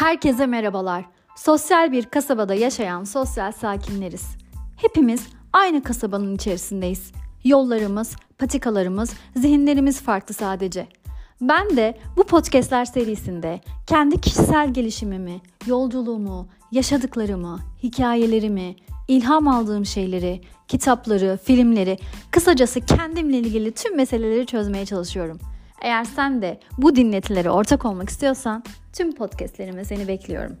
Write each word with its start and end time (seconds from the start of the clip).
Herkese 0.00 0.46
merhabalar. 0.46 1.04
Sosyal 1.36 1.92
bir 1.92 2.04
kasabada 2.04 2.54
yaşayan 2.54 3.04
sosyal 3.04 3.52
sakinleriz. 3.52 4.36
Hepimiz 4.76 5.26
aynı 5.52 5.82
kasabanın 5.82 6.34
içerisindeyiz. 6.34 7.12
Yollarımız, 7.44 8.16
patikalarımız, 8.38 9.12
zihinlerimiz 9.36 10.00
farklı 10.00 10.34
sadece. 10.34 10.86
Ben 11.40 11.76
de 11.76 11.98
bu 12.16 12.24
podcastler 12.24 12.84
serisinde 12.84 13.60
kendi 13.86 14.20
kişisel 14.20 14.72
gelişimimi, 14.72 15.40
yolculuğumu, 15.66 16.48
yaşadıklarımı, 16.72 17.60
hikayelerimi, 17.82 18.76
ilham 19.08 19.48
aldığım 19.48 19.86
şeyleri, 19.86 20.40
kitapları, 20.68 21.38
filmleri, 21.44 21.98
kısacası 22.30 22.80
kendimle 22.80 23.38
ilgili 23.38 23.72
tüm 23.72 23.96
meseleleri 23.96 24.46
çözmeye 24.46 24.86
çalışıyorum. 24.86 25.38
Eğer 25.80 26.04
sen 26.04 26.42
de 26.42 26.60
bu 26.78 26.96
dinletilere 26.96 27.50
ortak 27.50 27.84
olmak 27.84 28.08
istiyorsan 28.08 28.64
tüm 28.92 29.14
podcastlerime 29.14 29.84
seni 29.84 30.08
bekliyorum. 30.08 30.58